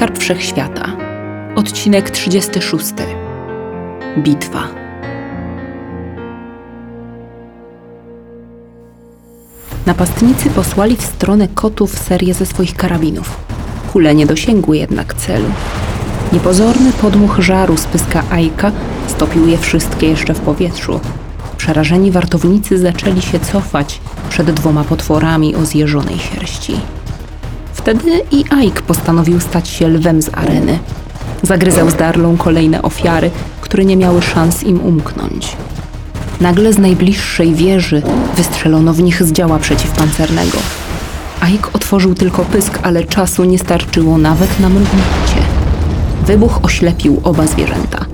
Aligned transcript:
Skarb 0.00 0.18
Wszechświata. 0.18 0.96
Odcinek 1.56 2.10
36. 2.10 2.86
Bitwa. 4.18 4.68
Napastnicy 9.86 10.50
posłali 10.50 10.96
w 10.96 11.02
stronę 11.02 11.48
kotów 11.48 11.98
serię 11.98 12.34
ze 12.34 12.46
swoich 12.46 12.74
karabinów. 12.74 13.36
Kule 13.92 14.14
nie 14.14 14.26
dosięgły 14.26 14.78
jednak 14.78 15.14
celu. 15.14 15.48
Niepozorny 16.32 16.92
podmuch 16.92 17.38
żaru 17.38 17.76
z 17.76 17.84
pyska 17.84 18.22
Ajka 18.30 18.72
stopił 19.08 19.48
je 19.48 19.58
wszystkie 19.58 20.08
jeszcze 20.08 20.34
w 20.34 20.40
powietrzu. 20.40 21.00
Przerażeni 21.56 22.10
wartownicy 22.10 22.78
zaczęli 22.78 23.22
się 23.22 23.40
cofać 23.40 24.00
przed 24.30 24.50
dwoma 24.50 24.84
potworami 24.84 25.56
o 25.56 25.64
zjeżonej 25.64 26.18
sierści. 26.18 26.80
Wtedy 27.80 28.20
i 28.30 28.44
Ike 28.64 28.82
postanowił 28.82 29.40
stać 29.40 29.68
się 29.68 29.88
lwem 29.88 30.22
z 30.22 30.30
areny. 30.34 30.78
Zagryzał 31.42 31.90
z 31.90 31.94
Darlą 31.94 32.36
kolejne 32.36 32.82
ofiary, 32.82 33.30
które 33.60 33.84
nie 33.84 33.96
miały 33.96 34.22
szans 34.22 34.62
im 34.62 34.80
umknąć. 34.80 35.56
Nagle 36.40 36.72
z 36.72 36.78
najbliższej 36.78 37.54
wieży 37.54 38.02
wystrzelono 38.36 38.92
w 38.92 39.02
nich 39.02 39.22
z 39.22 39.32
działa 39.32 39.58
przeciwpancernego. 39.58 40.58
Ike 41.42 41.68
otworzył 41.72 42.14
tylko 42.14 42.44
pysk, 42.44 42.78
ale 42.82 43.04
czasu 43.04 43.44
nie 43.44 43.58
starczyło 43.58 44.18
nawet 44.18 44.60
na 44.60 44.68
mrugnięcie. 44.68 45.42
Wybuch 46.26 46.64
oślepił 46.64 47.20
oba 47.24 47.46
zwierzęta. 47.46 48.04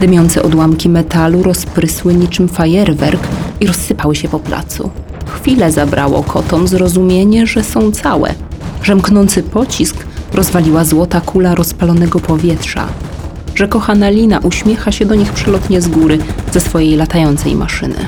Dymiące 0.00 0.42
odłamki 0.42 0.88
metalu 0.88 1.42
rozprysły 1.42 2.14
niczym 2.14 2.48
fajerwerk 2.48 3.28
i 3.60 3.66
rozsypały 3.66 4.14
się 4.14 4.28
po 4.28 4.38
placu. 4.38 4.90
Chwilę 5.26 5.72
zabrało 5.72 6.22
kotom 6.22 6.68
zrozumienie, 6.68 7.46
że 7.46 7.64
są 7.64 7.92
całe. 7.92 8.34
Żemknący 8.82 9.42
pocisk 9.42 9.96
rozwaliła 10.32 10.84
złota 10.84 11.20
kula 11.20 11.54
rozpalonego 11.54 12.20
powietrza. 12.20 12.86
Że 13.54 13.68
kochana 13.68 14.10
Lina 14.10 14.38
uśmiecha 14.38 14.92
się 14.92 15.06
do 15.06 15.14
nich 15.14 15.32
przelotnie 15.32 15.80
z 15.80 15.88
góry 15.88 16.18
ze 16.52 16.60
swojej 16.60 16.96
latającej 16.96 17.56
maszyny. 17.56 18.06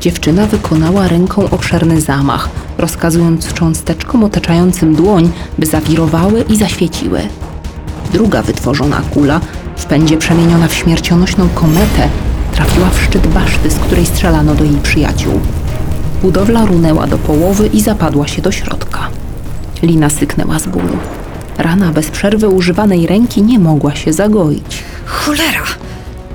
Dziewczyna 0.00 0.46
wykonała 0.46 1.08
ręką 1.08 1.50
obszerny 1.50 2.00
zamach, 2.00 2.48
rozkazując 2.78 3.52
cząsteczkom 3.52 4.24
otaczającym 4.24 4.94
dłoń, 4.94 5.30
by 5.58 5.66
zawirowały 5.66 6.44
i 6.48 6.56
zaświeciły. 6.56 7.20
Druga 8.12 8.42
wytworzona 8.42 9.02
kula, 9.10 9.40
w 9.76 9.84
pędzie 9.84 10.16
przemieniona 10.16 10.68
w 10.68 10.74
śmiercionośną 10.74 11.48
kometę, 11.48 12.08
trafiła 12.52 12.90
w 12.90 13.02
szczyt 13.02 13.26
baszty, 13.26 13.70
z 13.70 13.74
której 13.74 14.06
strzelano 14.06 14.54
do 14.54 14.64
jej 14.64 14.76
przyjaciół. 14.76 15.40
Budowla 16.22 16.64
runęła 16.64 17.06
do 17.06 17.18
połowy 17.18 17.66
i 17.66 17.80
zapadła 17.80 18.26
się 18.26 18.42
do 18.42 18.52
środka. 18.52 19.08
Lina 19.82 20.10
syknęła 20.10 20.58
z 20.58 20.66
bólu. 20.66 20.96
Rana 21.58 21.92
bez 21.92 22.10
przerwy 22.10 22.48
używanej 22.48 23.06
ręki 23.06 23.42
nie 23.42 23.58
mogła 23.58 23.94
się 23.94 24.12
zagoić, 24.12 24.84
Cholera! 25.06 25.62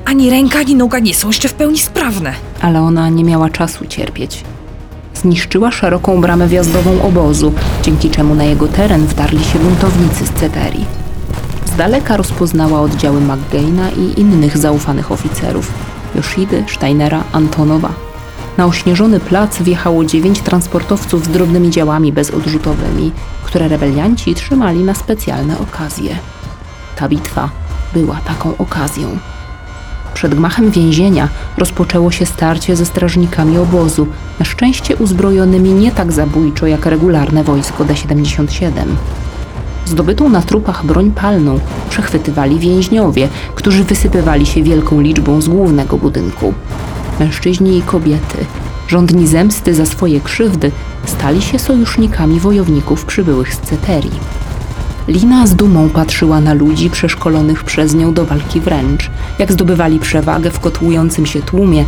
Ani 0.05 0.29
ręka, 0.29 0.59
ani 0.59 0.75
noga 0.75 0.99
nie 0.99 1.13
są 1.15 1.27
jeszcze 1.27 1.47
w 1.47 1.53
pełni 1.53 1.79
sprawne. 1.79 2.33
ale 2.61 2.81
ona 2.81 3.09
nie 3.09 3.23
miała 3.23 3.49
czasu 3.49 3.85
cierpieć. 3.85 4.43
Zniszczyła 5.13 5.71
szeroką 5.71 6.21
bramę 6.21 6.47
wjazdową 6.47 7.01
obozu, 7.01 7.53
dzięki 7.83 8.09
czemu 8.09 8.35
na 8.35 8.43
jego 8.43 8.67
teren 8.67 9.05
wdarli 9.05 9.43
się 9.43 9.59
buntownicy 9.59 10.25
z 10.25 10.29
Ceterii. 10.29 10.85
Z 11.65 11.77
daleka 11.77 12.17
rozpoznała 12.17 12.81
oddziały 12.81 13.21
McGaina 13.21 13.89
i 13.89 14.19
innych 14.19 14.57
zaufanych 14.57 15.11
oficerów 15.11 15.71
Joshidy, 16.15 16.63
Steinera, 16.75 17.23
Antonowa. 17.31 17.93
Na 18.57 18.65
ośnieżony 18.65 19.19
plac 19.19 19.61
wjechało 19.61 20.05
dziewięć 20.05 20.39
transportowców 20.39 21.25
z 21.25 21.27
drobnymi 21.27 21.69
działami 21.69 22.13
bezodrzutowymi, 22.13 23.11
które 23.43 23.67
rebelianci 23.67 24.35
trzymali 24.35 24.83
na 24.83 24.93
specjalne 24.93 25.59
okazje. 25.59 26.15
Ta 26.95 27.09
bitwa 27.09 27.49
była 27.93 28.15
taką 28.15 28.57
okazją. 28.57 29.17
Przed 30.13 30.35
gmachem 30.35 30.71
więzienia 30.71 31.29
rozpoczęło 31.57 32.11
się 32.11 32.25
starcie 32.25 32.75
ze 32.75 32.85
strażnikami 32.85 33.57
obozu, 33.57 34.07
na 34.39 34.45
szczęście 34.45 34.95
uzbrojonymi 34.95 35.73
nie 35.73 35.91
tak 35.91 36.11
zabójczo 36.11 36.67
jak 36.67 36.85
regularne 36.85 37.43
wojsko 37.43 37.85
D-77. 37.85 38.69
Zdobytą 39.85 40.29
na 40.29 40.41
trupach 40.41 40.85
broń 40.85 41.11
palną 41.11 41.59
przechwytywali 41.89 42.59
więźniowie, 42.59 43.27
którzy 43.55 43.83
wysypywali 43.83 44.45
się 44.45 44.63
wielką 44.63 45.01
liczbą 45.01 45.41
z 45.41 45.47
głównego 45.47 45.97
budynku. 45.97 46.53
Mężczyźni 47.19 47.77
i 47.77 47.81
kobiety, 47.81 48.37
żądni 48.87 49.27
zemsty 49.27 49.75
za 49.75 49.85
swoje 49.85 50.21
krzywdy, 50.21 50.71
stali 51.05 51.41
się 51.41 51.59
sojusznikami 51.59 52.39
wojowników 52.39 53.05
przybyłych 53.05 53.53
z 53.53 53.59
Ceterii. 53.59 54.19
Lina 55.07 55.47
z 55.47 55.55
dumą 55.55 55.89
patrzyła 55.89 56.41
na 56.41 56.53
ludzi 56.53 56.89
przeszkolonych 56.89 57.63
przez 57.63 57.93
nią 57.95 58.13
do 58.13 58.25
walki 58.25 58.59
wręcz, 58.59 59.09
jak 59.39 59.51
zdobywali 59.51 59.99
przewagę 59.99 60.51
w 60.51 60.59
kotłującym 60.59 61.25
się 61.25 61.41
tłumie, 61.41 61.85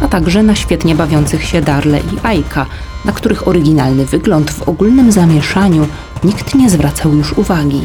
a 0.00 0.08
także 0.08 0.42
na 0.42 0.54
świetnie 0.54 0.94
bawiących 0.94 1.44
się 1.44 1.62
Darle 1.62 1.98
i 1.98 2.18
Ajka, 2.22 2.66
na 3.04 3.12
których 3.12 3.48
oryginalny 3.48 4.06
wygląd 4.06 4.50
w 4.50 4.68
ogólnym 4.68 5.12
zamieszaniu 5.12 5.86
nikt 6.24 6.54
nie 6.54 6.70
zwracał 6.70 7.14
już 7.14 7.32
uwagi. 7.32 7.80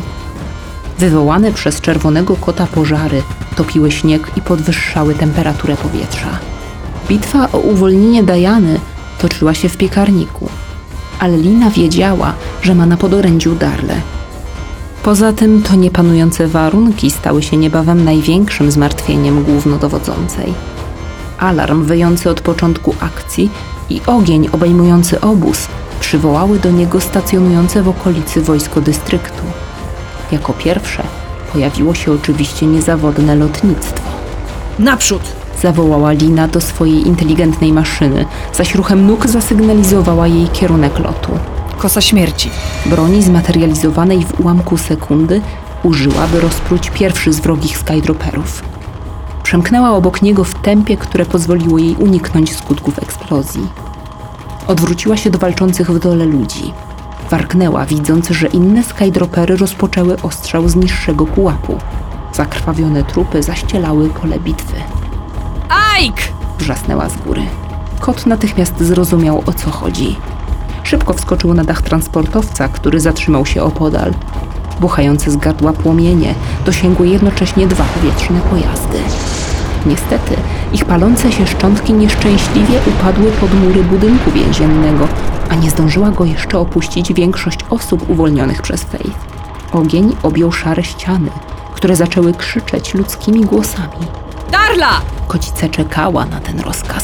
Wywołane 0.99 1.51
przez 1.51 1.81
czerwonego 1.81 2.35
kota 2.35 2.67
pożary 2.67 3.23
topiły 3.55 3.91
śnieg 3.91 4.31
i 4.37 4.41
podwyższały 4.41 5.15
temperaturę 5.15 5.75
powietrza. 5.75 6.50
Bitwa 7.11 7.47
o 7.53 7.57
uwolnienie 7.57 8.23
Dajany 8.23 8.79
toczyła 9.19 9.53
się 9.53 9.69
w 9.69 9.77
piekarniku, 9.77 10.49
ale 11.19 11.37
Lina 11.37 11.69
wiedziała, 11.69 12.33
że 12.61 12.75
ma 12.75 12.85
na 12.85 12.97
podorędziu 12.97 13.55
Darle. 13.55 14.01
Poza 15.03 15.33
tym 15.33 15.63
to 15.63 15.75
niepanujące 15.75 16.47
warunki 16.47 17.11
stały 17.11 17.43
się 17.43 17.57
niebawem 17.57 18.03
największym 18.03 18.71
zmartwieniem 18.71 19.43
głównodowodzącej. 19.43 20.53
Alarm 21.39 21.83
wyjący 21.83 22.29
od 22.29 22.41
początku 22.41 22.95
akcji 22.99 23.49
i 23.89 24.01
ogień 24.07 24.49
obejmujący 24.51 25.21
obóz 25.21 25.67
przywołały 25.99 26.59
do 26.59 26.71
niego 26.71 27.01
stacjonujące 27.01 27.83
w 27.83 27.89
okolicy 27.89 28.41
wojsko 28.41 28.81
dystryktu. 28.81 29.43
Jako 30.31 30.53
pierwsze 30.53 31.03
pojawiło 31.53 31.93
się 31.93 32.11
oczywiście 32.11 32.65
niezawodne 32.65 33.35
lotnictwo. 33.35 34.09
Naprzód! 34.79 35.40
Zawołała 35.61 36.11
Lina 36.11 36.47
do 36.47 36.61
swojej 36.61 37.07
inteligentnej 37.07 37.73
maszyny, 37.73 38.25
zaś 38.53 38.75
ruchem 38.75 39.07
nóg 39.07 39.27
zasygnalizowała 39.27 40.27
jej 40.27 40.47
kierunek 40.47 40.99
lotu. 40.99 41.31
Kosa 41.77 42.01
śmierci. 42.01 42.49
Broni 42.85 43.23
zmaterializowanej 43.23 44.25
w 44.25 44.39
ułamku 44.39 44.77
sekundy 44.77 45.41
użyła, 45.83 46.27
by 46.27 46.39
rozpróć 46.39 46.89
pierwszy 46.89 47.33
z 47.33 47.39
wrogich 47.39 47.77
skydroperów. 47.77 48.63
Przemknęła 49.43 49.91
obok 49.91 50.21
niego 50.21 50.43
w 50.43 50.53
tempie, 50.53 50.97
które 50.97 51.25
pozwoliło 51.25 51.77
jej 51.77 51.95
uniknąć 51.95 52.55
skutków 52.55 52.99
eksplozji. 52.99 53.67
Odwróciła 54.67 55.17
się 55.17 55.29
do 55.29 55.39
walczących 55.39 55.91
w 55.91 55.99
dole 55.99 56.25
ludzi. 56.25 56.73
Warknęła, 57.29 57.85
widząc, 57.85 58.29
że 58.29 58.47
inne 58.47 58.83
skydropery 58.83 59.57
rozpoczęły 59.57 60.21
ostrzał 60.21 60.69
z 60.69 60.75
niższego 60.75 61.25
pułapu. 61.25 61.77
Zakrwawione 62.33 63.03
trupy 63.03 63.43
zaścielały 63.43 64.09
pole 64.09 64.39
bitwy. 64.39 65.00
Ike! 65.71 66.21
Wrzasnęła 66.59 67.09
z 67.09 67.17
góry. 67.17 67.41
Kot 67.99 68.25
natychmiast 68.25 68.79
zrozumiał, 68.79 69.43
o 69.45 69.53
co 69.53 69.69
chodzi. 69.69 70.15
Szybko 70.83 71.13
wskoczył 71.13 71.53
na 71.53 71.63
dach 71.63 71.81
transportowca, 71.81 72.67
który 72.67 72.99
zatrzymał 72.99 73.45
się 73.45 73.63
opodal. 73.63 74.13
Buchające 74.79 75.31
z 75.31 75.35
gardła 75.35 75.73
płomienie 75.73 76.35
dosięgły 76.65 77.07
jednocześnie 77.07 77.67
dwa 77.67 77.83
powietrzne 77.83 78.41
pojazdy. 78.41 78.97
Niestety, 79.85 80.35
ich 80.73 80.85
palące 80.85 81.31
się 81.31 81.47
szczątki 81.47 81.93
nieszczęśliwie 81.93 82.79
upadły 82.87 83.31
pod 83.31 83.53
mury 83.53 83.83
budynku 83.83 84.31
więziennego, 84.31 85.07
a 85.49 85.55
nie 85.55 85.69
zdążyła 85.69 86.11
go 86.11 86.25
jeszcze 86.25 86.59
opuścić 86.59 87.13
większość 87.13 87.59
osób 87.69 88.09
uwolnionych 88.09 88.61
przez 88.61 88.83
Faith. 88.83 89.19
Ogień 89.71 90.15
objął 90.23 90.51
szare 90.51 90.83
ściany, 90.83 91.29
które 91.73 91.95
zaczęły 91.95 92.33
krzyczeć 92.33 92.93
ludzkimi 92.93 93.41
głosami. 93.41 94.20
Darla! 94.51 95.01
Kocica 95.27 95.69
czekała 95.69 96.25
na 96.25 96.39
ten 96.39 96.59
rozkaz. 96.59 97.03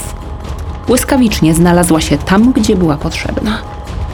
Błyskawicznie 0.88 1.53
znalazła 1.53 2.01
się 2.01 2.17
tam, 2.17 2.51
gdzie 2.51 2.75
była 2.75 2.97
potrzebna. 2.97 3.57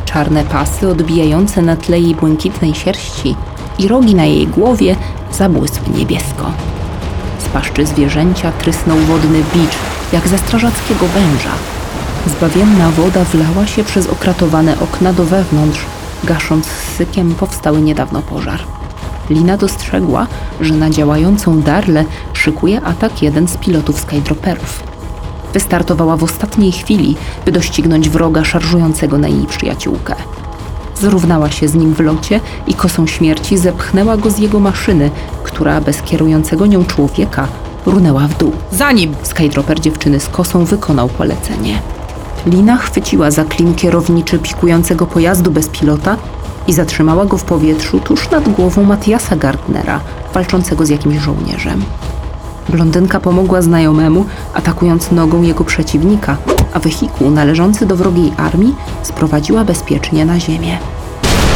Czarne 0.05 0.43
pasy 0.43 0.89
odbijające 0.89 1.61
na 1.61 1.75
tle 1.75 1.99
jej 1.99 2.15
błękitnej 2.15 2.75
sierści 2.75 3.35
i 3.79 3.87
rogi 3.87 4.15
na 4.15 4.25
jej 4.25 4.47
głowie 4.47 4.95
zabłysły 5.31 5.89
niebiesko. 5.97 6.51
Z 7.39 7.49
paszczy 7.49 7.85
zwierzęcia 7.85 8.51
trysnął 8.51 8.97
wodny 8.97 9.37
bicz, 9.53 9.75
jak 10.13 10.27
ze 10.27 10.37
strażackiego 10.37 11.07
węża. 11.07 11.51
Zbawienna 12.27 12.91
woda 12.91 13.23
wlała 13.23 13.67
się 13.67 13.83
przez 13.83 14.07
okratowane 14.07 14.79
okna 14.79 15.13
do 15.13 15.23
wewnątrz, 15.23 15.85
gasząc 16.23 16.67
sykiem 16.97 17.35
powstały 17.35 17.81
niedawno 17.81 18.21
pożar. 18.21 18.59
Lina 19.29 19.57
dostrzegła, 19.57 20.27
że 20.61 20.73
na 20.73 20.89
działającą 20.89 21.61
Darlę 21.61 22.05
szykuje 22.33 22.81
atak 22.81 23.21
jeden 23.21 23.47
z 23.47 23.57
pilotów 23.57 23.99
skydroperów. 23.99 24.83
Wystartowała 25.53 26.17
w 26.17 26.23
ostatniej 26.23 26.71
chwili, 26.71 27.15
by 27.45 27.51
doścignąć 27.51 28.09
wroga 28.09 28.43
szarżującego 28.43 29.17
na 29.17 29.27
jej 29.27 29.45
przyjaciółkę. 29.45 30.15
zrównała 31.01 31.51
się 31.51 31.67
z 31.67 31.75
nim 31.75 31.93
w 31.93 31.99
locie 31.99 32.39
i 32.67 32.73
kosą 32.73 33.07
śmierci 33.07 33.57
zepchnęła 33.57 34.17
go 34.17 34.29
z 34.29 34.39
jego 34.39 34.59
maszyny, 34.59 35.11
która 35.43 35.81
bez 35.81 36.01
kierującego 36.01 36.65
nią 36.65 36.85
człowieka 36.85 37.47
runęła 37.85 38.27
w 38.27 38.37
dół. 38.37 38.51
Za 38.71 38.91
nim! 38.91 39.15
Skydropper 39.23 39.79
dziewczyny 39.79 40.19
z 40.19 40.27
kosą 40.27 40.65
wykonał 40.65 41.09
polecenie. 41.09 41.79
Lina 42.45 42.77
chwyciła 42.77 43.31
za 43.31 43.45
klin 43.45 43.75
kierowniczy 43.75 44.39
pikującego 44.39 45.05
pojazdu 45.05 45.51
bez 45.51 45.67
pilota 45.67 46.17
i 46.67 46.73
zatrzymała 46.73 47.25
go 47.25 47.37
w 47.37 47.43
powietrzu 47.43 47.99
tuż 47.99 48.29
nad 48.29 48.49
głową 48.49 48.83
Matiasa 48.83 49.35
Gardnera, 49.35 49.99
walczącego 50.33 50.85
z 50.85 50.89
jakimś 50.89 51.17
żołnierzem. 51.17 51.83
Blondynka 52.69 53.19
pomogła 53.19 53.61
znajomemu, 53.61 54.25
atakując 54.53 55.11
nogą 55.11 55.41
jego 55.41 55.63
przeciwnika, 55.63 56.37
a 56.73 56.79
wehikuł 56.79 57.31
należący 57.31 57.85
do 57.85 57.95
wrogiej 57.95 58.33
armii 58.37 58.75
sprowadziła 59.03 59.63
bezpiecznie 59.65 60.25
na 60.25 60.39
ziemię. 60.39 60.77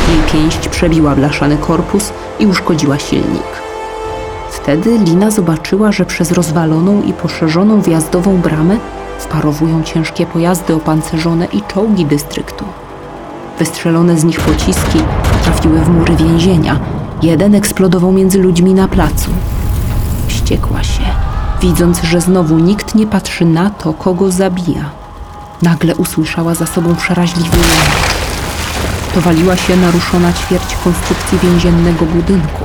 Jej 0.10 0.20
pięść 0.34 0.68
przebiła 0.68 1.16
blaszany 1.16 1.58
korpus 1.58 2.14
i 2.40 2.46
uszkodziła 2.46 3.00
silnik. 3.00 3.68
Wtedy 4.52 4.98
Lina 4.98 5.32
zobaczyła, 5.32 5.92
że 5.92 6.06
przez 6.06 6.32
rozwaloną 6.32 7.04
i 7.04 7.14
poszerzoną 7.14 7.82
wjazdową 7.82 8.38
bramę 8.38 8.78
wparowują 9.20 9.84
ciężkie 9.84 10.26
pojazdy 10.26 10.76
opancerzone 10.76 11.46
i 11.46 11.62
czołgi 11.62 12.06
dystryktu. 12.06 12.66
Wystrzelone 13.60 14.18
z 14.18 14.24
nich 14.24 14.40
pociski 14.40 15.00
trafiły 15.44 15.80
w 15.80 15.90
mury 15.90 16.16
więzienia. 16.16 16.80
Jeden 17.22 17.56
eksplodował 17.56 18.12
między 18.12 18.40
ludźmi 18.40 18.74
na 18.74 18.88
placu. 18.88 19.32
Wściekła 20.28 20.84
się, 20.84 21.04
widząc, 21.62 22.02
że 22.04 22.22
znowu 22.22 22.60
nikt 22.60 22.96
nie 22.96 23.08
patrzy 23.08 23.46
na 23.46 23.70
to, 23.70 23.94
kogo 23.94 24.32
zabija. 24.32 24.90
Nagle 25.62 25.96
usłyszała 25.96 26.56
za 26.56 26.66
sobą 26.66 26.96
przeraźliwy 26.96 27.58
jęk. 27.58 28.08
To 29.16 29.22
waliła 29.22 29.56
się 29.56 29.78
naruszona 29.78 30.34
ćwierć 30.34 30.76
konstrukcji 30.84 31.40
więziennego 31.40 32.06
budynku. 32.06 32.64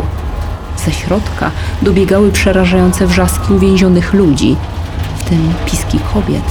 Ze 0.85 0.93
środka 0.93 1.51
dobiegały 1.83 2.33
przerażające 2.33 3.07
wrzaski 3.07 3.53
uwięzionych 3.53 4.15
ludzi, 4.15 4.57
w 5.17 5.29
tym 5.29 5.53
piski 5.67 5.99
kobiet. 6.15 6.45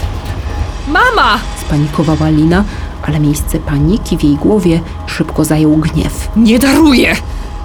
Mama! 0.88 1.40
Spanikowała 1.62 2.30
Lina, 2.30 2.64
ale 3.04 3.20
miejsce 3.20 3.60
paniki 3.60 4.18
w 4.18 4.24
jej 4.24 4.36
głowie 4.36 4.80
szybko 5.06 5.46
zajął 5.46 5.78
gniew. 5.78 6.30
Nie 6.36 6.60
daruję! 6.60 7.16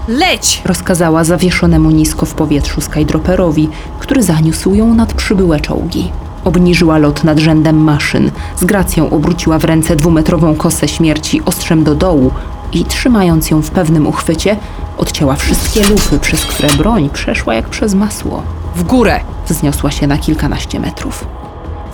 Leć! 0.08 0.62
Rozkazała 0.64 1.24
zawieszonemu 1.24 1.90
nisko 1.90 2.26
w 2.26 2.34
powietrzu 2.34 2.80
skydroperowi, 2.80 3.68
który 3.98 4.22
zaniósł 4.22 4.74
ją 4.74 4.94
nad 4.94 5.12
przybyłe 5.12 5.60
czołgi. 5.60 6.10
Obniżyła 6.44 6.98
lot 6.98 7.24
nad 7.24 7.38
rzędem 7.38 7.76
maszyn, 7.76 8.30
z 8.56 8.64
gracją 8.64 9.10
obróciła 9.10 9.58
w 9.58 9.64
ręce 9.64 9.96
dwumetrową 9.96 10.54
kosę 10.54 10.88
śmierci 10.88 11.42
ostrzem 11.44 11.84
do 11.84 11.94
dołu 11.94 12.30
i 12.72 12.84
trzymając 12.84 13.50
ją 13.50 13.62
w 13.62 13.70
pewnym 13.70 14.06
uchwycie, 14.06 14.56
odcięła 14.98 15.36
wszystkie 15.36 15.88
lufy, 15.88 16.18
przez 16.18 16.46
które 16.46 16.68
broń 16.74 17.10
przeszła 17.12 17.54
jak 17.54 17.68
przez 17.68 17.94
masło. 17.94 18.42
W 18.76 18.82
górę! 18.82 19.20
Wzniosła 19.48 19.90
się 19.90 20.06
na 20.06 20.18
kilkanaście 20.18 20.80
metrów. 20.80 21.24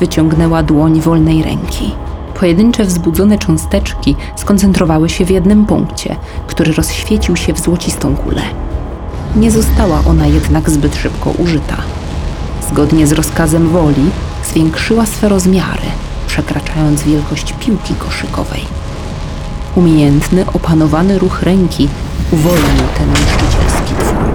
Wyciągnęła 0.00 0.62
dłoń 0.62 1.00
wolnej 1.00 1.42
ręki. 1.42 1.90
Pojedyncze 2.42 2.84
wzbudzone 2.84 3.38
cząsteczki 3.38 4.16
skoncentrowały 4.36 5.08
się 5.08 5.24
w 5.24 5.30
jednym 5.30 5.66
punkcie, 5.66 6.16
który 6.46 6.72
rozświecił 6.72 7.36
się 7.36 7.52
w 7.52 7.60
złocistą 7.60 8.16
kulę. 8.16 8.42
Nie 9.36 9.50
została 9.50 10.02
ona 10.06 10.26
jednak 10.26 10.70
zbyt 10.70 10.96
szybko 10.96 11.30
użyta. 11.30 11.76
Zgodnie 12.70 13.06
z 13.06 13.12
rozkazem 13.12 13.68
woli 13.68 14.10
zwiększyła 14.44 15.06
swe 15.06 15.28
rozmiary, 15.28 15.86
przekraczając 16.26 17.02
wielkość 17.02 17.54
piłki 17.60 17.94
koszykowej. 17.94 18.64
Umiejętny, 19.74 20.44
opanowany 20.54 21.18
ruch 21.18 21.42
ręki 21.42 21.88
uwolnił 22.32 22.86
ten 22.98 23.08
niszczycielski 23.08 23.94
twór. 23.94 24.31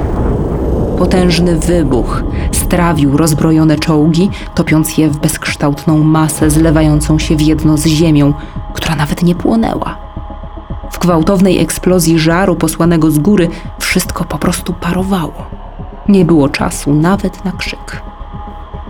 Potężny 0.98 1.60
wybuch 1.60 2.24
strawił 2.52 3.18
rozbrojone 3.18 3.80
czołgi, 3.80 4.30
topiąc 4.56 4.98
je 4.98 5.10
w 5.10 5.18
bezkształtną 5.18 5.98
masę 5.98 6.50
zlewającą 6.50 7.20
się 7.20 7.36
w 7.36 7.42
jedno 7.42 7.78
z 7.78 7.86
ziemią, 7.86 8.34
która 8.74 8.96
nawet 8.96 9.24
nie 9.24 9.36
płonęła. 9.36 9.98
W 10.92 11.00
gwałtownej 11.00 11.60
eksplozji 11.60 12.20
żaru 12.20 12.56
posłanego 12.56 13.12
z 13.12 13.20
góry 13.20 13.50
wszystko 13.80 14.26
po 14.26 14.38
prostu 14.38 14.74
parowało. 14.74 15.46
Nie 16.10 16.26
było 16.26 16.50
czasu 16.50 16.94
nawet 16.94 17.46
na 17.46 17.52
krzyk. 17.52 18.02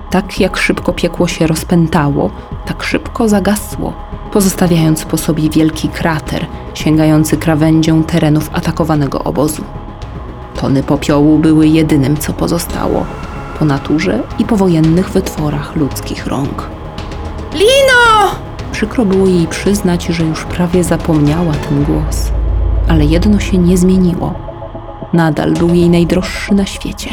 Tak 0.09 0.39
jak 0.39 0.57
szybko 0.57 0.93
piekło 0.93 1.27
się 1.27 1.47
rozpętało, 1.47 2.29
tak 2.65 2.83
szybko 2.83 3.29
zagasło, 3.29 3.93
pozostawiając 4.31 5.05
po 5.05 5.17
sobie 5.17 5.49
wielki 5.49 5.89
krater 5.89 6.45
sięgający 6.73 7.37
krawędzią 7.37 8.03
terenów 8.03 8.49
atakowanego 8.53 9.23
obozu. 9.23 9.63
Tony 10.61 10.83
popiołu 10.83 11.39
były 11.39 11.67
jedynym, 11.67 12.17
co 12.17 12.33
pozostało 12.33 13.05
po 13.59 13.65
naturze 13.65 14.19
i 14.39 14.45
powojennych 14.45 15.09
wytworach 15.09 15.75
ludzkich 15.75 16.27
rąk. 16.27 16.69
Lino! 17.53 18.31
Przykro 18.71 19.05
było 19.05 19.27
jej 19.27 19.47
przyznać, 19.47 20.05
że 20.05 20.23
już 20.23 20.43
prawie 20.43 20.83
zapomniała 20.83 21.53
ten 21.53 21.83
głos, 21.83 22.31
ale 22.87 23.05
jedno 23.05 23.39
się 23.39 23.57
nie 23.57 23.77
zmieniło. 23.77 24.33
Nadal 25.13 25.53
był 25.53 25.73
jej 25.73 25.89
najdroższy 25.89 26.53
na 26.53 26.65
świecie. 26.65 27.09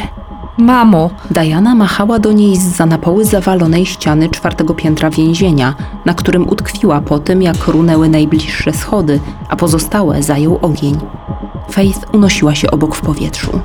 Mamo! 0.57 1.09
Diana 1.31 1.75
machała 1.75 2.19
do 2.19 2.31
niej 2.31 2.55
z 2.55 2.63
za 2.63 2.85
na 2.85 2.97
poły 2.97 3.25
zawalonej 3.25 3.85
ściany 3.85 4.29
czwartego 4.29 4.73
piętra 4.73 5.09
więzienia, 5.09 5.75
na 6.05 6.13
którym 6.13 6.49
utkwiła 6.49 7.01
po 7.01 7.19
tym, 7.19 7.41
jak 7.41 7.67
runęły 7.67 8.09
najbliższe 8.09 8.73
schody, 8.73 9.19
a 9.49 9.55
pozostałe 9.55 10.23
zajął 10.23 10.59
ogień. 10.61 10.97
Faith 11.69 11.99
unosiła 12.13 12.55
się 12.55 12.71
obok 12.71 12.95
w 12.95 13.01
powietrzu. 13.01 13.59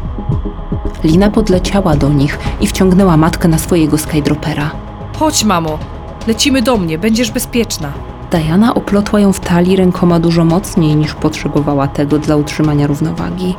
Lina 1.05 1.31
podleciała 1.31 1.97
do 1.97 2.09
nich 2.09 2.39
i 2.61 2.67
wciągnęła 2.67 3.17
matkę 3.17 3.49
na 3.49 3.59
swojego 3.59 3.99
skydropera. 3.99 4.71
Chodź, 5.19 5.45
mamo! 5.45 5.79
Lecimy 6.27 6.63
do 6.63 6.77
mnie, 6.77 6.99
będziesz 6.99 7.31
bezpieczna. 7.31 7.93
Diana 8.31 8.75
oplotła 8.75 9.21
ją 9.21 9.33
w 9.33 9.41
talii 9.41 9.77
rękoma 9.77 10.21
dużo 10.21 10.45
mocniej 10.45 10.97
niż 10.97 11.15
potrzebowała 11.15 11.89
tego 11.89 12.19
dla 12.19 12.37
utrzymania 12.37 12.87
równowagi. 12.87 13.55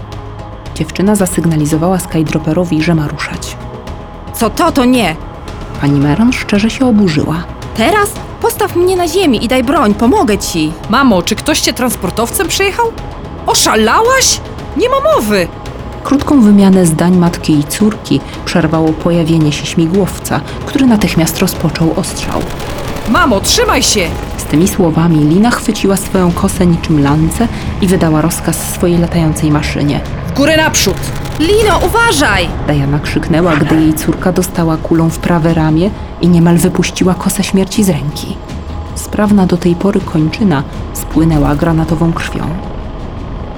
Dziewczyna 0.76 1.16
zasygnalizowała 1.16 2.00
skydroperowi, 2.00 2.84
że 2.84 2.96
ma 2.96 3.08
ruszać. 3.08 3.58
Co 4.34 4.50
to, 4.50 4.72
to 4.72 4.86
nie. 4.86 5.16
Pani 5.82 6.00
Meron 6.00 6.34
szczerze 6.34 6.70
się 6.70 6.88
oburzyła. 6.88 7.44
Teraz 7.78 8.12
postaw 8.42 8.76
mnie 8.76 8.96
na 8.96 9.08
ziemi 9.08 9.46
i 9.46 9.48
daj 9.48 9.64
broń, 9.64 9.94
pomogę 9.94 10.38
ci. 10.38 10.74
Mamo, 10.90 11.22
czy 11.22 11.36
ktoś 11.36 11.62
cię 11.62 11.74
transportowcem 11.74 12.48
przyjechał? 12.48 12.86
Oszalałaś? 13.52 14.42
Nie 14.78 14.90
ma 14.90 14.96
mowy! 15.16 15.48
Krótką 16.04 16.42
wymianę 16.42 16.86
zdań 16.86 17.18
matki 17.18 17.60
i 17.60 17.64
córki 17.64 18.20
przerwało 18.46 18.94
pojawienie 18.94 19.52
się 19.52 19.66
śmigłowca, 19.66 20.42
który 20.66 20.86
natychmiast 20.86 21.40
rozpoczął 21.40 21.94
ostrzał. 21.96 22.42
Mamo, 23.10 23.40
trzymaj 23.40 23.84
się! 23.84 24.08
Z 24.38 24.44
tymi 24.44 24.68
słowami 24.68 25.20
Lina 25.20 25.52
chwyciła 25.52 25.98
swoją 25.98 26.32
kosę 26.32 26.66
niczym 26.66 27.04
lance 27.04 27.48
i 27.82 27.88
wydała 27.88 28.22
rozkaz 28.22 28.74
swojej 28.74 28.98
latającej 28.98 29.52
maszynie. 29.52 30.00
W 30.28 30.34
górę 30.34 30.58
naprzód! 30.58 30.98
Lino, 31.40 31.80
uważaj! 31.86 32.48
Diana 32.68 33.00
krzyknęła, 33.00 33.56
gdy 33.56 33.76
jej 33.76 33.94
córka 33.94 34.32
dostała 34.32 34.78
kulą 34.78 35.10
w 35.10 35.20
prawe 35.20 35.54
ramię 35.54 35.90
i 36.22 36.28
niemal 36.28 36.58
wypuściła 36.58 37.14
kosę 37.14 37.44
śmierci 37.44 37.84
z 37.84 37.90
ręki. 37.90 38.38
Sprawna 38.96 39.46
do 39.46 39.58
tej 39.58 39.76
pory 39.76 40.00
kończyna 40.00 40.64
spłynęła 40.94 41.56
granatową 41.56 42.14
krwią. 42.14 42.44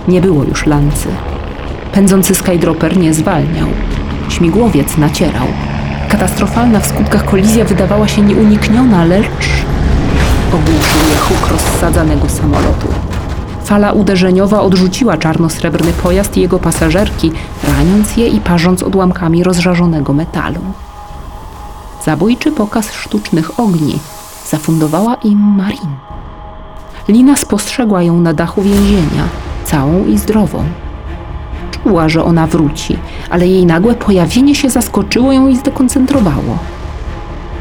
Nie 0.07 0.21
było 0.21 0.43
już 0.43 0.65
lancy. 0.65 1.09
Pędzący 1.91 2.35
skydropper 2.35 2.97
nie 2.97 3.13
zwalniał. 3.13 3.67
Śmigłowiec 4.29 4.97
nacierał. 4.97 5.47
Katastrofalna 6.09 6.79
w 6.79 6.87
skutkach 6.87 7.25
kolizja 7.25 7.65
wydawała 7.65 8.07
się 8.07 8.21
nieunikniona, 8.21 9.05
lecz 9.05 9.65
ogłuszył 10.53 11.09
je 11.09 11.17
huk 11.17 11.47
rozsadzanego 11.47 12.29
samolotu. 12.29 12.87
Fala 13.63 13.91
uderzeniowa 13.91 14.61
odrzuciła 14.61 15.17
czarno-srebrny 15.17 15.93
pojazd 15.93 16.37
i 16.37 16.41
jego 16.41 16.59
pasażerki, 16.59 17.31
raniąc 17.77 18.17
je 18.17 18.27
i 18.27 18.41
parząc 18.41 18.83
odłamkami 18.83 19.43
rozżarzonego 19.43 20.13
metalu. 20.13 20.59
Zabójczy 22.05 22.51
pokaz 22.51 22.91
sztucznych 22.93 23.59
ogni 23.59 23.99
zafundowała 24.49 25.15
im 25.15 25.55
Marin. 25.57 25.95
Lina 27.07 27.35
spostrzegła 27.35 28.03
ją 28.03 28.21
na 28.21 28.33
dachu 28.33 28.61
więzienia, 28.61 29.23
całą 29.63 30.05
i 30.05 30.17
zdrową. 30.17 30.63
Czuła, 31.71 32.09
że 32.09 32.23
ona 32.23 32.47
wróci, 32.47 32.97
ale 33.29 33.47
jej 33.47 33.65
nagłe 33.65 33.95
pojawienie 33.95 34.55
się 34.55 34.69
zaskoczyło 34.69 35.33
ją 35.33 35.47
i 35.47 35.55
zdekoncentrowało. 35.57 36.57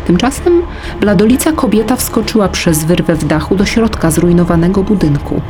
Tymczasem 0.06 0.62
bladolica 1.00 1.52
kobieta 1.52 1.96
wskoczyła 1.96 2.48
przez 2.48 2.84
wyrwę 2.84 3.14
w 3.14 3.24
dachu 3.24 3.56
do 3.56 3.64
środka 3.64 4.10
zrujnowanego 4.10 4.82
budynku. 4.82 5.40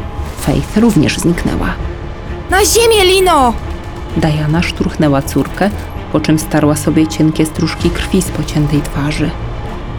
Faith 0.41 0.77
również 0.77 1.19
zniknęła. 1.19 1.69
Na 2.51 2.59
ziemię, 2.65 3.15
Lino! 3.15 3.53
Diana 4.17 4.63
szturchnęła 4.63 5.23
córkę, 5.23 5.71
po 6.13 6.21
czym 6.21 6.39
starła 6.39 6.77
sobie 6.77 7.07
cienkie 7.07 7.47
stróżki 7.47 7.91
krwi 7.91 8.23
z 8.23 8.31
pociętej 8.31 8.83
twarzy. 8.83 9.31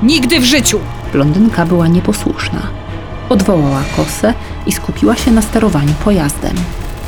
Nigdy 0.04 0.40
w 0.40 0.44
życiu! 0.44 0.80
Blondynka 1.14 1.66
była 1.66 1.88
nieposłuszna. 1.88 2.83
Odwołała 3.30 3.84
kosę 3.96 4.34
i 4.66 4.72
skupiła 4.72 5.16
się 5.16 5.32
na 5.32 5.42
sterowaniu 5.42 5.94
pojazdem. 6.04 6.56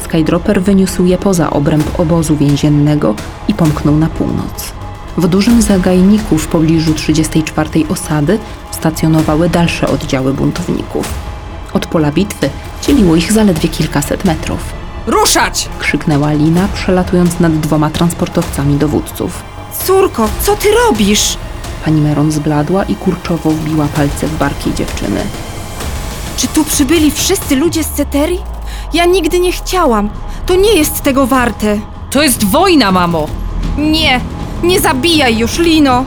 Skydropper 0.03 0.61
wyniósł 0.61 1.05
je 1.05 1.17
poza 1.17 1.49
obręb 1.49 1.99
obozu 1.99 2.37
więziennego 2.37 3.15
i 3.47 3.53
pomknął 3.53 3.95
na 3.95 4.07
północ. 4.07 4.73
W 5.17 5.27
dużym 5.27 5.61
zagajniku 5.61 6.37
w 6.37 6.47
pobliżu 6.47 6.93
34 6.93 7.69
osady 7.89 8.39
stacjonowały 8.71 9.49
dalsze 9.49 9.87
oddziały 9.87 10.33
buntowników. 10.33 11.13
Od 11.73 11.85
pola 11.85 12.11
bitwy 12.11 12.49
dzieliło 12.81 13.15
ich 13.15 13.31
zaledwie 13.31 13.69
kilkaset 13.69 14.25
metrów. 14.25 14.73
Ruszać! 15.07 15.69
Krzyknęła 15.79 16.33
Lina, 16.33 16.67
przelatując 16.73 17.39
nad 17.39 17.59
dwoma 17.59 17.89
transportowcami 17.89 18.75
dowódców. 18.77 19.43
Córko, 19.85 20.29
co 20.41 20.55
ty 20.55 20.67
robisz? 20.71 21.37
Pani 21.85 22.01
Meron 22.01 22.31
zbladła 22.31 22.83
i 22.83 22.95
kurczowo 22.95 23.51
wbiła 23.51 23.87
palce 23.95 24.27
w 24.27 24.37
barki 24.37 24.73
dziewczyny. 24.73 25.19
Czy 26.37 26.47
tu 26.47 26.63
przybyli 26.63 27.11
wszyscy 27.11 27.55
ludzie 27.55 27.83
z 27.83 27.89
Ceterii? 27.89 28.39
Ja 28.93 29.05
nigdy 29.05 29.39
nie 29.39 29.51
chciałam. 29.51 30.09
To 30.45 30.55
nie 30.55 30.73
jest 30.73 31.01
tego 31.01 31.27
warte. 31.27 31.79
To 32.09 32.23
jest 32.23 32.43
wojna, 32.43 32.91
mamo! 32.91 33.27
Nie, 33.77 34.21
nie 34.63 34.79
zabijaj 34.79 35.37
już, 35.37 35.59
Lino. 35.59 36.03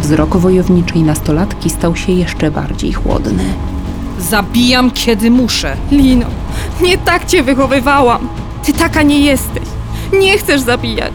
Wzrok 0.00 0.36
wojowniczej 0.36 1.02
nastolatki 1.02 1.70
stał 1.70 1.96
się 1.96 2.12
jeszcze 2.12 2.50
bardziej 2.50 2.92
chłodny. 2.92 3.44
Zabijam, 4.18 4.90
kiedy 4.90 5.30
muszę. 5.30 5.76
Lino, 5.90 6.26
nie 6.80 6.98
tak 6.98 7.26
cię 7.26 7.42
wychowywałam. 7.42 8.28
Ty 8.64 8.72
taka 8.72 9.02
nie 9.02 9.20
jesteś. 9.20 9.62
Nie 10.20 10.38
chcesz 10.38 10.60
zabijać. 10.60 11.12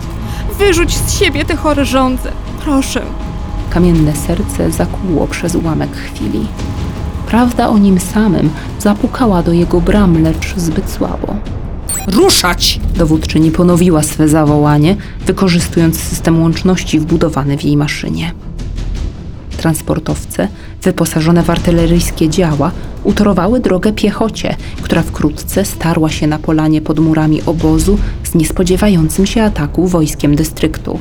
Wyrzuć 0.59 0.97
z 0.97 1.19
siebie 1.19 1.45
te 1.45 1.55
chore 1.55 1.85
żądze. 1.85 2.31
Proszę. 2.63 3.01
Kamienne 3.69 4.15
serce 4.15 4.71
zakłuło 4.71 5.27
przez 5.27 5.55
ułamek 5.55 5.89
chwili. 5.97 6.47
Prawda 7.27 7.69
o 7.69 7.77
nim 7.77 7.99
samym 7.99 8.49
zapukała 8.79 9.43
do 9.43 9.53
jego 9.53 9.81
bram, 9.81 10.23
lecz 10.23 10.55
zbyt 10.57 10.89
słabo. 10.91 11.35
Ruszać! 12.07 12.79
Dowódczyni 12.95 13.51
ponowiła 13.51 14.03
swe 14.03 14.27
zawołanie, 14.27 14.95
wykorzystując 15.25 15.99
system 15.99 16.41
łączności 16.41 16.99
wbudowany 16.99 17.57
w 17.57 17.63
jej 17.63 17.77
maszynie. 17.77 18.31
Transportowce, 19.57 20.47
wyposażone 20.83 21.43
w 21.43 21.49
artyleryjskie 21.49 22.29
działa, 22.29 22.71
utorowały 23.03 23.59
drogę 23.59 23.93
piechocie, 23.93 24.55
która 24.81 25.01
wkrótce 25.01 25.65
starła 25.65 26.09
się 26.09 26.27
na 26.27 26.39
polanie 26.39 26.81
pod 26.81 26.99
murami 26.99 27.41
obozu 27.45 27.97
z 28.23 28.35
niespodziewającym 28.35 29.25
się 29.25 29.43
ataku 29.43 29.87
wojskiem 29.87 30.35
dystryktu. 30.35 30.99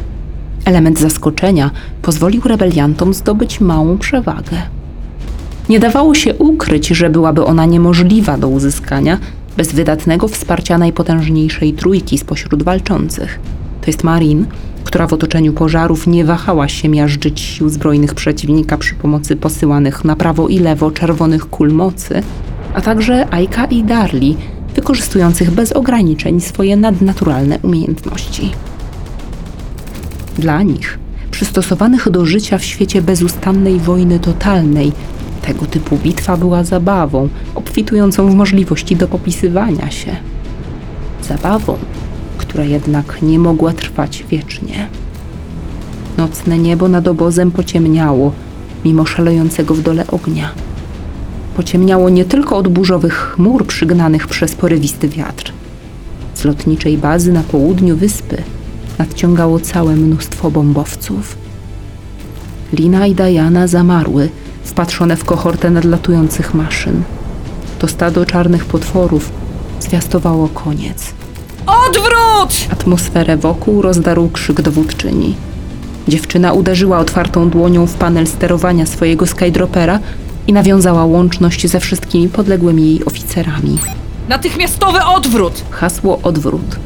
Element 0.65 0.99
zaskoczenia 0.99 1.71
pozwolił 2.03 2.43
rebeliantom 2.43 3.15
zdobyć 3.15 3.61
małą 3.61 3.99
przewagę. 3.99 4.76
Nie 5.69 5.81
dawało 5.81 6.15
się 6.15 6.35
ukryć, 6.35 6.89
że 6.89 7.11
byłaby 7.11 7.45
ona 7.45 7.67
niemożliwa 7.67 8.39
do 8.39 8.49
uzyskania 8.49 9.19
bez 9.57 9.73
wydatnego 9.73 10.29
wsparcia 10.29 10.79
najpotężniejszej 10.79 11.73
trójki 11.73 12.19
spośród 12.19 12.63
walczących. 12.63 13.41
To 13.81 13.87
jest 13.87 14.05
Marin, 14.05 14.47
która 14.85 15.07
w 15.07 15.13
otoczeniu 15.13 15.53
pożarów 15.53 16.07
nie 16.07 16.25
wahała 16.25 16.69
się 16.69 16.89
miażdżyć 16.89 17.41
sił 17.41 17.69
zbrojnych 17.69 18.15
przeciwnika 18.15 18.79
przy 18.79 18.95
pomocy 18.95 19.37
posyłanych 19.37 20.05
na 20.05 20.17
prawo 20.17 20.49
i 20.49 20.59
lewo 20.59 20.91
czerwonych 20.91 21.51
kul 21.51 21.73
mocy, 21.73 22.23
a 22.75 22.81
także 22.81 23.27
Aika 23.31 23.65
i 23.65 23.85
Darli, 23.85 24.37
wykorzystujących 24.75 25.51
bez 25.51 25.73
ograniczeń 25.73 26.41
swoje 26.41 26.77
nadnaturalne 26.77 27.59
umiejętności. 27.63 28.53
Dla 30.39 30.63
nich, 30.63 30.99
przystosowanych 31.31 32.11
do 32.11 32.27
życia 32.27 32.59
w 32.59 32.65
świecie 32.65 33.03
bezustannej 33.03 33.79
wojny 33.79 34.19
totalnej, 34.19 34.93
tego 35.47 35.67
typu 35.67 35.97
bitwa 35.97 36.37
była 36.37 36.65
zabawą, 36.65 37.29
obfitującą 37.55 38.31
w 38.31 38.35
możliwości 38.35 38.97
do 38.97 39.09
popisywania 39.09 39.91
się. 39.91 40.17
Zabawą, 41.23 41.77
która 42.39 42.65
jednak 42.65 43.23
nie 43.23 43.39
mogła 43.39 43.73
trwać 43.73 44.25
wiecznie. 44.31 44.89
Nocne 46.17 46.59
niebo 46.59 46.89
nad 46.89 47.09
obozem 47.09 47.51
pociemniało, 47.51 48.33
mimo 48.85 49.07
szalejącego 49.07 49.75
w 49.75 49.83
dole 49.83 50.07
ognia. 50.07 50.51
Pociemniało 51.57 52.09
nie 52.09 52.25
tylko 52.25 52.57
od 52.57 52.69
burzowych 52.69 53.15
chmur 53.15 53.67
przygnanych 53.67 54.27
przez 54.27 54.55
porywisty 54.55 55.09
wiatr. 55.09 55.53
Z 56.35 56.45
lotniczej 56.45 56.99
bazy 56.99 57.33
na 57.33 57.43
południu 57.43 57.97
wyspy 57.97 58.43
nadciągało 58.99 59.61
całe 59.61 59.97
mnóstwo 59.97 60.51
bombowców. 60.51 61.37
Lina 62.73 63.07
i 63.07 63.15
Diana 63.15 63.67
zamarły, 63.67 64.29
wpatrzone 64.67 65.17
w 65.17 65.25
kohortę 65.25 65.71
nadlatujących 65.71 66.55
maszyn. 66.55 67.03
To 67.79 67.89
stado 67.89 68.27
czarnych 68.27 68.65
potworów 68.65 69.31
zwiastowało 69.81 70.49
koniec. 70.49 71.15
Odwrót! 71.67 72.73
Atmosferę 72.73 73.37
wokół 73.37 73.83
rozdarł 73.83 74.29
krzyk 74.29 74.63
dowódczyni. 74.63 75.35
Dziewczyna 76.09 76.53
uderzyła 76.53 76.99
otwartą 76.99 77.51
dłonią 77.51 77.87
w 77.87 77.95
panel 77.95 78.27
sterowania 78.27 78.87
swojego 78.87 79.27
skydropera 79.27 79.99
i 80.47 80.53
nawiązała 80.53 81.05
łączność 81.05 81.67
ze 81.67 81.81
wszystkimi 81.81 82.29
podległymi 82.29 82.87
jej 82.87 83.05
oficerami. 83.05 83.79
Natychmiastowy 84.29 84.99
odwrót! 85.05 85.63
Hasło 85.71 86.19
odwrót 86.23 86.77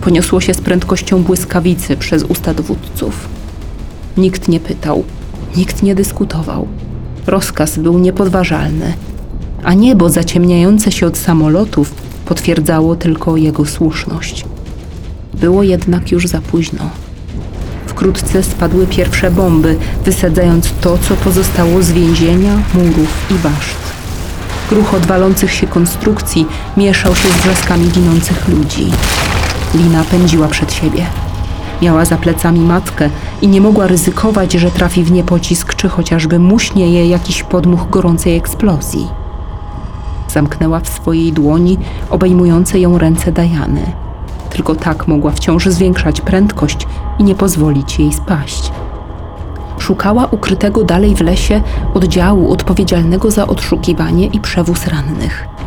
poniosło 0.00 0.40
się 0.40 0.54
z 0.54 0.60
prędkością 0.60 1.22
błyskawicy 1.22 1.96
przez 1.96 2.22
usta 2.22 2.54
dowódców. 2.54 3.28
Nikt 4.16 4.48
nie 4.48 4.60
pytał, 4.60 5.04
nikt 5.56 5.82
nie 5.82 5.94
dyskutował. 5.94 6.68
Rozkaz 7.28 7.78
był 7.78 7.98
niepodważalny, 7.98 8.94
a 9.64 9.74
niebo 9.74 10.10
zaciemniające 10.10 10.92
się 10.92 11.06
od 11.06 11.18
samolotów 11.18 11.94
potwierdzało 12.26 12.96
tylko 12.96 13.36
jego 13.36 13.66
słuszność. 13.66 14.44
Było 15.34 15.62
jednak 15.62 16.12
już 16.12 16.26
za 16.26 16.40
późno. 16.40 16.90
Wkrótce 17.86 18.42
spadły 18.42 18.86
pierwsze 18.86 19.30
bomby, 19.30 19.76
wysadzając 20.04 20.72
to, 20.80 20.98
co 20.98 21.14
pozostało 21.16 21.82
z 21.82 21.92
więzienia, 21.92 22.62
murów 22.74 23.26
i 23.30 23.34
baszt. 23.34 23.78
Gruchot 24.70 25.06
walących 25.06 25.52
się 25.52 25.66
konstrukcji 25.66 26.46
mieszał 26.76 27.16
się 27.16 27.28
z 27.28 27.36
wrzaskami 27.36 27.88
ginących 27.88 28.48
ludzi. 28.48 28.86
Lina 29.74 30.04
pędziła 30.04 30.48
przed 30.48 30.72
siebie. 30.72 31.06
Miała 31.82 32.04
za 32.04 32.16
plecami 32.16 32.60
matkę 32.60 33.10
i 33.42 33.48
nie 33.48 33.60
mogła 33.60 33.86
ryzykować, 33.86 34.52
że 34.52 34.70
trafi 34.70 35.04
w 35.04 35.12
nie 35.12 35.24
pocisk, 35.24 35.74
czy 35.74 35.88
chociażby 35.88 36.38
muśnie 36.38 36.92
je 36.92 37.08
jakiś 37.08 37.42
podmuch 37.42 37.90
gorącej 37.90 38.36
eksplozji. 38.36 39.08
Zamknęła 40.28 40.80
w 40.80 40.88
swojej 40.88 41.32
dłoni 41.32 41.78
obejmujące 42.10 42.78
ją 42.80 42.98
ręce 42.98 43.32
Dajany. 43.32 43.92
Tylko 44.50 44.74
tak 44.74 45.08
mogła 45.08 45.30
wciąż 45.30 45.66
zwiększać 45.66 46.20
prędkość 46.20 46.86
i 47.18 47.24
nie 47.24 47.34
pozwolić 47.34 47.98
jej 47.98 48.12
spaść. 48.12 48.72
Szukała 49.78 50.26
ukrytego 50.26 50.84
dalej 50.84 51.14
w 51.14 51.20
lesie 51.20 51.62
oddziału 51.94 52.52
odpowiedzialnego 52.52 53.30
za 53.30 53.46
odszukiwanie 53.46 54.26
i 54.26 54.40
przewóz 54.40 54.86
rannych. 54.86 55.57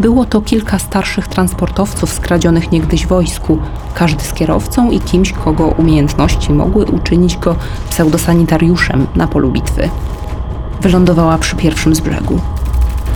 Było 0.00 0.24
to 0.24 0.40
kilka 0.40 0.78
starszych 0.78 1.28
transportowców 1.28 2.12
skradzionych 2.12 2.72
niegdyś 2.72 3.06
wojsku, 3.06 3.58
każdy 3.94 4.24
z 4.24 4.32
kierowcą 4.32 4.90
i 4.90 5.00
kimś, 5.00 5.32
kogo 5.32 5.66
umiejętności 5.66 6.52
mogły 6.52 6.84
uczynić 6.84 7.38
go 7.38 7.56
pseudosanitariuszem 7.90 9.06
na 9.14 9.26
polu 9.26 9.50
bitwy. 9.50 9.90
Wylądowała 10.80 11.38
przy 11.38 11.56
pierwszym 11.56 11.94
z 11.94 12.00
brzegu. 12.00 12.40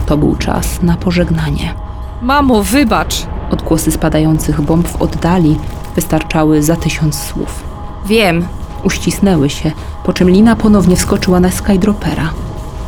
To 0.06 0.16
był 0.16 0.36
czas 0.36 0.82
na 0.82 0.96
pożegnanie. 0.96 1.74
Mamo, 2.22 2.62
wybacz! 2.62 3.26
Odgłosy 3.50 3.90
spadających 3.90 4.60
bomb 4.60 4.88
w 4.88 5.02
oddali 5.02 5.58
wystarczały 5.94 6.62
za 6.62 6.76
tysiąc 6.76 7.22
słów. 7.22 7.64
Wiem. 8.06 8.46
Uścisnęły 8.84 9.50
się, 9.50 9.72
po 10.04 10.12
czym 10.12 10.30
Lina 10.30 10.56
ponownie 10.56 10.96
wskoczyła 10.96 11.40
na 11.40 11.50
skydropera. 11.50 12.30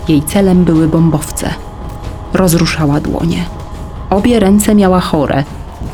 Jej 0.09 0.23
celem 0.23 0.65
były 0.65 0.89
bombowce. 0.89 1.55
Rozruszała 2.33 3.01
dłonie. 3.01 3.45
Obie 4.13 4.41
ręce 4.41 4.75
miała 4.75 5.01
chore. 5.01 5.45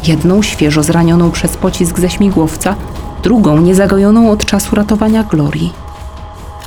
Jedną 0.07 0.43
świeżo 0.43 0.83
zranioną 0.83 1.31
przez 1.31 1.57
pocisk 1.57 1.99
ze 1.99 2.11
śmigłowca, 2.11 2.75
drugą 3.23 3.59
niezagojoną 3.59 4.31
od 4.31 4.45
czasu 4.45 4.77
ratowania 4.77 5.23
Glorii. 5.23 5.73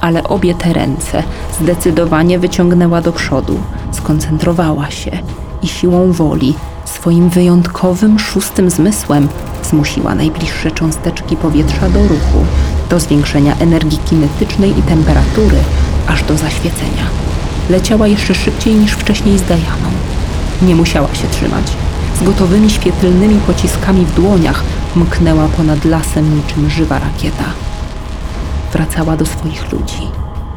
Ale 0.02 0.24
obie 0.24 0.56
te 0.56 0.74
ręce 0.74 1.24
zdecydowanie 1.62 2.40
wyciągnęła 2.40 3.02
do 3.02 3.12
przodu, 3.12 3.60
skoncentrowała 3.92 4.92
się 4.92 5.12
i 5.62 5.68
siłą 5.68 6.12
woli, 6.12 6.54
swoim 6.86 7.30
wyjątkowym 7.30 8.20
szóstym 8.20 8.70
zmysłem 8.70 9.28
zmusiła 9.64 10.16
najbliższe 10.16 10.72
cząsteczki 10.72 11.38
powietrza 11.38 11.90
do 11.90 12.02
ruchu, 12.02 12.46
do 12.90 13.00
zwiększenia 13.00 13.56
energii 13.60 14.00
kinetycznej 14.10 14.80
i 14.80 14.82
temperatury, 14.82 15.58
aż 16.08 16.24
do 16.24 16.38
zaświecenia. 16.38 17.06
Leciała 17.70 18.08
jeszcze 18.08 18.36
szybciej 18.36 18.76
niż 18.76 18.92
wcześniej 18.92 19.38
z 19.38 19.44
Dajaną. 19.44 19.91
Nie 20.62 20.76
musiała 20.76 21.16
się 21.16 21.28
trzymać. 21.28 21.66
Z 22.20 22.24
gotowymi 22.24 22.70
świetlnymi 22.70 23.40
pociskami 23.48 24.06
w 24.06 24.16
dłoniach 24.16 24.64
mknęła 24.96 25.48
ponad 25.48 25.86
lasem 25.86 26.36
niczym 26.38 26.70
żywa 26.70 27.00
rakieta. 27.00 27.44
Wracała 28.74 29.18
do 29.18 29.26
swoich 29.26 29.72
ludzi. 29.72 30.02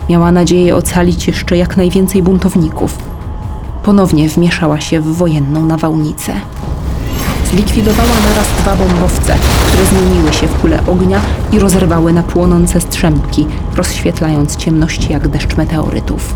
Miała 0.08 0.32
nadzieję 0.32 0.76
ocalić 0.76 1.26
jeszcze 1.26 1.56
jak 1.56 1.76
najwięcej 1.76 2.23
buntowników. 2.23 2.99
ponownie 3.82 4.28
wmieszała 4.28 4.80
się 4.80 5.00
w 5.00 5.16
wojenną 5.16 5.66
nawałnicę. 5.66 6.32
Zlikwidowała 7.50 8.08
naraz 8.28 8.49
dwa 8.58 8.76
bombowce, 8.76 9.37
które 9.66 9.84
zmieniły 9.84 10.32
się 10.32 10.46
w 10.46 10.61
kule 10.61 10.87
ognia 10.87 11.20
i 11.52 11.58
rozerwały 11.58 12.12
na 12.12 12.23
płonące 12.23 12.80
strzępki, 12.80 13.46
rozświetlając 13.76 14.56
ciemności 14.56 15.12
jak 15.12 15.28
deszcz 15.28 15.56
meteorytów. 15.56 16.34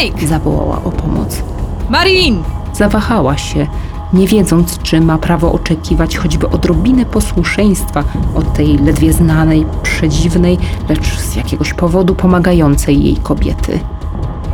Ike! 0.00 0.26
Zawołała 0.26 0.76
o 0.84 0.90
pomoc. 0.90 1.42
Marin! 1.90 2.42
Zawahała 2.72 3.36
się, 3.36 3.66
nie 4.12 4.26
wiedząc, 4.26 4.78
czy 4.78 5.00
ma 5.00 5.18
prawo 5.18 5.52
oczekiwać 5.52 6.16
choćby 6.16 6.50
odrobiny 6.50 7.04
posłuszeństwa 7.04 8.04
od 8.34 8.52
tej 8.52 8.78
ledwie 8.78 9.12
znanej, 9.12 9.66
przedziwnej, 9.82 10.58
lecz 10.88 11.18
z 11.18 11.36
jakiegoś 11.36 11.74
powodu 11.74 12.14
pomagającej 12.14 13.04
jej 13.04 13.16
kobiety. 13.16 13.80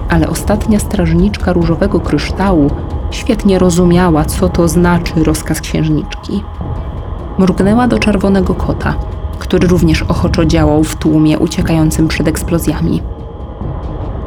Ale 0.09 0.29
ostatnia 0.29 0.79
strażniczka 0.79 1.53
różowego 1.53 2.01
kryształu 2.01 2.71
świetnie 3.11 3.59
rozumiała, 3.59 4.25
co 4.25 4.49
to 4.49 4.69
znaczy 4.69 5.25
rozkaz 5.25 5.61
księżniczki. 5.61 6.43
Mrugnęła 7.39 7.89
do 7.89 7.99
czerwonego 7.99 8.55
kota, 8.55 8.95
który 9.39 9.69
również 9.69 10.03
ochoczo 10.03 10.45
działał 10.45 10.85
w 10.85 10.97
tłumie 10.97 11.39
uciekającym 11.39 12.09
przed 12.09 12.29
eksplozjami. 12.29 13.03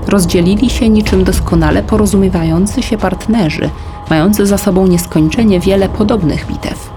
Rozdzielili 0.09 0.69
się 0.69 0.89
niczym 0.89 1.23
doskonale 1.23 1.83
porozumiewający 1.83 2.83
się 2.83 2.97
partnerzy, 2.97 3.69
mający 4.09 4.45
za 4.45 4.57
sobą 4.57 4.87
nieskończenie 4.87 5.59
wiele 5.59 5.89
podobnych 5.89 6.47
bitew. 6.47 6.89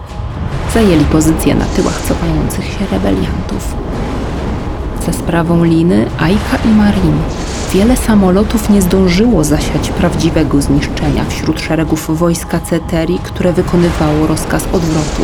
Zajęli 0.74 1.04
pozycje 1.04 1.54
na 1.54 1.64
tyłach 1.64 2.02
cofających 2.02 2.64
się 2.64 2.86
rebeliantów. 2.92 3.74
Za 5.06 5.12
sprawą 5.12 5.64
Liny, 5.64 6.06
Aika 6.18 6.56
i 6.64 6.68
Marin 6.68 7.18
wiele 7.74 7.96
samolotów 7.96 8.70
nie 8.70 8.82
zdążyło 8.82 9.44
zasiać 9.44 9.90
prawdziwego 9.90 10.62
zniszczenia 10.62 11.24
wśród 11.28 11.60
szeregów 11.60 12.18
wojska 12.18 12.60
Ceteri, 12.60 13.18
które 13.18 13.52
wykonywało 13.52 14.26
rozkaz 14.26 14.64
odwrotu. 14.72 15.22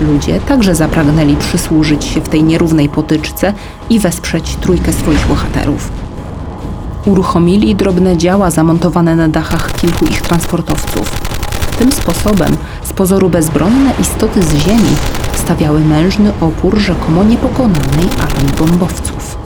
Ludzie 0.00 0.40
także 0.40 0.74
zapragnęli 0.74 1.36
przysłużyć 1.36 2.04
się 2.04 2.20
w 2.20 2.28
tej 2.28 2.44
nierównej 2.44 2.88
potyczce 2.88 3.52
i 3.90 3.98
wesprzeć 3.98 4.56
trójkę 4.56 4.92
swoich 4.92 5.26
bohaterów. 5.26 6.01
Uruchomili 7.06 7.74
drobne 7.74 8.16
działa 8.16 8.50
zamontowane 8.50 9.16
na 9.16 9.28
dachach 9.28 9.72
kilku 9.76 10.04
ich 10.04 10.22
transportowców. 10.22 11.20
Tym 11.78 11.92
sposobem 11.92 12.56
z 12.82 12.92
pozoru 12.92 13.28
bezbronne 13.28 13.90
istoty 14.00 14.42
z 14.42 14.54
ziemi 14.54 14.94
stawiały 15.34 15.80
mężny 15.80 16.32
opór 16.40 16.78
rzekomo 16.78 17.24
niepokonanej 17.24 18.08
armii 18.20 18.52
bombowców. 18.58 19.36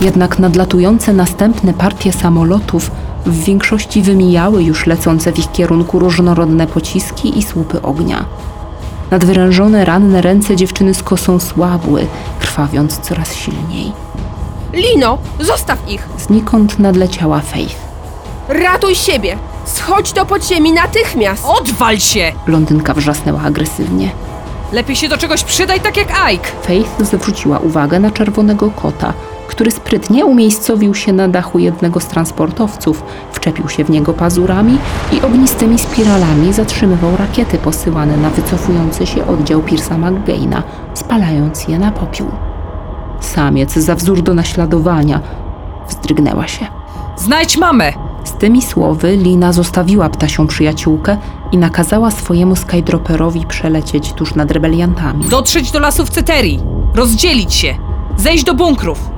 Jednak 0.00 0.38
nadlatujące 0.38 1.12
następne 1.12 1.74
partie 1.74 2.12
samolotów 2.12 2.90
w 3.26 3.44
większości 3.44 4.02
wymijały 4.02 4.62
już 4.62 4.86
lecące 4.86 5.32
w 5.32 5.38
ich 5.38 5.52
kierunku 5.52 5.98
różnorodne 5.98 6.66
pociski 6.66 7.38
i 7.38 7.42
słupy 7.42 7.82
ognia. 7.82 8.24
Nadwyrężone 9.10 9.84
ranne 9.84 10.22
ręce 10.22 10.56
dziewczyny 10.56 10.94
z 10.94 11.02
kosą 11.02 11.38
słabły, 11.38 12.06
krwawiąc 12.40 12.98
coraz 12.98 13.34
silniej. 13.34 13.92
Lino, 14.72 15.18
zostaw 15.40 15.78
ich! 15.88 16.08
Znikąd 16.18 16.78
nadleciała 16.78 17.40
Faith. 17.40 17.76
Ratuj 18.48 18.94
siebie! 18.94 19.36
Schodź 19.64 20.12
do 20.12 20.26
podziemi 20.26 20.72
natychmiast! 20.72 21.44
Odwal 21.46 21.98
się! 21.98 22.32
Blondynka 22.46 22.94
wrzasnęła 22.94 23.40
agresywnie. 23.40 24.10
Lepiej 24.72 24.96
się 24.96 25.08
do 25.08 25.18
czegoś 25.18 25.44
przydaj 25.44 25.80
tak 25.80 25.96
jak 25.96 26.08
Ike. 26.32 26.48
Faith 26.62 27.04
zwróciła 27.04 27.58
uwagę 27.58 28.00
na 28.00 28.10
czerwonego 28.10 28.70
kota, 28.70 29.12
który 29.48 29.70
sprytnie 29.70 30.24
umiejscowił 30.26 30.94
się 30.94 31.12
na 31.12 31.28
dachu 31.28 31.58
jednego 31.58 32.00
z 32.00 32.06
transportowców, 32.06 33.02
wczepił 33.32 33.68
się 33.68 33.84
w 33.84 33.90
niego 33.90 34.12
pazurami 34.12 34.78
i 35.12 35.20
ognistymi 35.20 35.78
spiralami 35.78 36.52
zatrzymywał 36.52 37.16
rakiety 37.16 37.58
posyłane 37.58 38.16
na 38.16 38.30
wycofujący 38.30 39.06
się 39.06 39.26
oddział 39.26 39.62
Piersa 39.62 39.98
McGaina, 39.98 40.62
spalając 40.94 41.68
je 41.68 41.78
na 41.78 41.92
popiół. 41.92 42.51
Samiec 43.24 43.72
za 43.72 43.94
wzór 43.94 44.22
do 44.22 44.34
naśladowania 44.34 45.20
wzdrygnęła 45.88 46.48
się. 46.48 46.66
Znajdź 47.16 47.58
mamę! 47.58 47.92
Z 48.24 48.32
tymi 48.32 48.62
słowy 48.62 49.16
Lina 49.16 49.52
zostawiła 49.52 50.08
ptasią 50.08 50.46
przyjaciółkę 50.46 51.16
i 51.52 51.58
nakazała 51.58 52.10
swojemu 52.10 52.56
skydroperowi 52.56 53.46
przelecieć 53.46 54.12
tuż 54.12 54.34
nad 54.34 54.50
rebeliantami. 54.50 55.24
Dotrzeć 55.24 55.70
do 55.70 55.78
lasów 55.78 56.10
Ceterii. 56.10 56.60
Rozdzielić 56.94 57.54
się. 57.54 57.74
Zejść 58.16 58.44
do 58.44 58.54
bunkrów. 58.54 59.10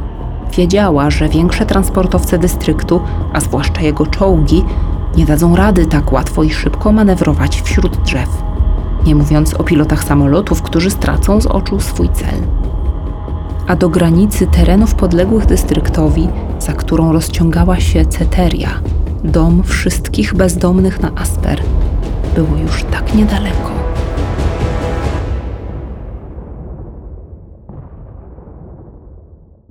Wiedziała, 0.56 1.10
że 1.10 1.28
większe 1.28 1.66
transportowce 1.66 2.38
dystryktu, 2.38 3.00
a 3.32 3.40
zwłaszcza 3.40 3.80
jego 3.80 4.06
czołgi, 4.06 4.64
nie 5.16 5.24
dadzą 5.24 5.56
rady 5.56 5.86
tak 5.86 6.12
łatwo 6.12 6.42
i 6.42 6.50
szybko 6.50 6.92
manewrować 6.92 7.62
wśród 7.62 7.96
drzew. 7.96 8.28
Nie 9.06 9.14
mówiąc 9.14 9.54
o 9.54 9.64
pilotach 9.64 10.04
samolotów, 10.04 10.62
którzy 10.62 10.90
stracą 10.90 11.40
z 11.40 11.46
oczu 11.46 11.80
swój 11.80 12.08
cel. 12.08 12.63
A 13.66 13.77
do 13.77 13.88
granicy 13.88 14.46
terenów 14.46 14.94
podległych 14.94 15.46
dystryktowi, 15.46 16.29
za 16.59 16.72
którą 16.72 17.12
rozciągała 17.12 17.81
się 17.81 18.07
Ceteria, 18.07 18.81
dom 19.24 19.62
wszystkich 19.62 20.35
bezdomnych 20.35 21.00
na 21.00 21.12
Asper, 21.14 21.62
było 22.35 22.57
już 22.57 22.85
tak 22.85 23.14
niedaleko. 23.14 23.83